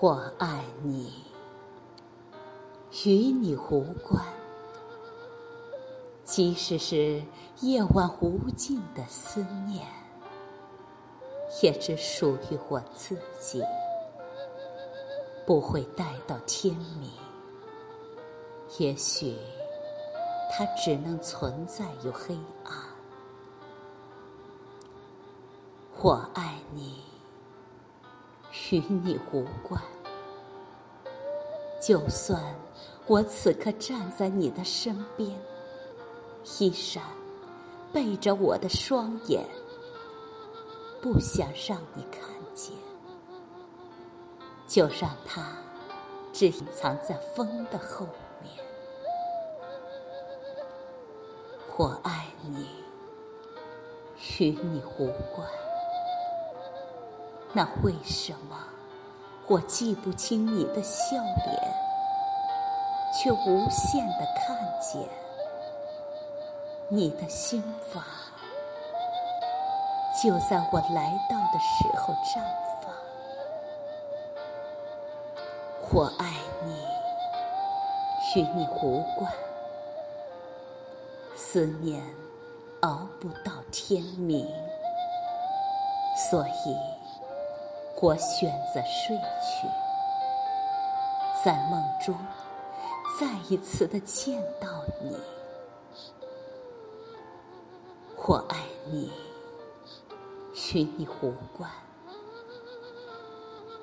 [0.00, 1.12] 我爱你，
[3.04, 4.24] 与你无关。
[6.22, 7.20] 即使是
[7.62, 9.84] 夜晚无尽的思念，
[11.60, 13.60] 也只属于我自己，
[15.44, 17.10] 不会待到天明。
[18.78, 19.36] 也许，
[20.52, 22.72] 它只能存在于黑暗。
[26.00, 27.07] 我爱你。
[28.70, 29.80] 与你无关。
[31.80, 32.42] 就算
[33.06, 35.30] 我此刻站在你的身边，
[36.58, 37.04] 依然
[37.92, 39.44] 背着我的双眼，
[41.00, 42.22] 不想让你看
[42.54, 42.74] 见，
[44.66, 45.56] 就让它
[46.32, 48.06] 只隐藏在风的后
[48.42, 48.52] 面。
[51.76, 52.66] 我爱你，
[54.38, 55.48] 与你无关。
[57.54, 58.56] 那为什么
[59.46, 61.74] 我记不清你的笑脸，
[63.12, 65.02] 却无限的看见
[66.90, 68.04] 你的心房，
[70.22, 72.38] 就在我来到的时候绽
[72.82, 72.94] 放。
[75.90, 76.26] 我爱
[76.66, 76.84] 你，
[78.36, 79.32] 与你无关，
[81.34, 82.02] 思念
[82.82, 84.46] 熬不到天明，
[86.30, 86.97] 所以。
[88.00, 89.66] 我选择睡去，
[91.44, 92.14] 在梦中
[93.18, 95.16] 再一次的见到你。
[98.24, 99.10] 我爱你，
[100.72, 101.68] 与你无关，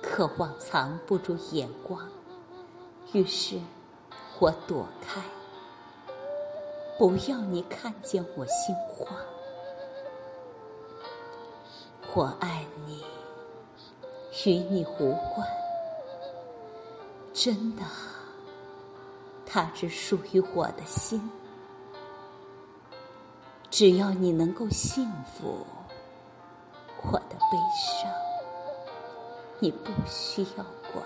[0.00, 2.08] 渴望藏不住眼光，
[3.12, 3.58] 于是
[4.38, 5.20] 我躲开，
[6.96, 9.08] 不要你看见我心慌。
[12.14, 12.55] 我爱
[14.46, 15.44] 与你无关，
[17.34, 17.82] 真的，
[19.44, 21.28] 它只属于我的心。
[23.68, 25.66] 只要你能够幸福，
[27.02, 28.08] 我的悲伤，
[29.58, 31.04] 你不需要管。